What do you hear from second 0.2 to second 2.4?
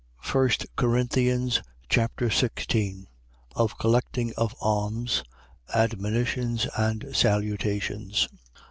1 Corinthians Chapter